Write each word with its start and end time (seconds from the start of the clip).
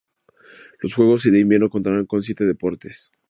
Los 0.79 0.95
juegos 0.95 1.25
de 1.25 1.39
invierno 1.39 1.69
contarán 1.69 2.07
con 2.07 2.23
siete 2.23 2.43
deportes. 2.43 3.11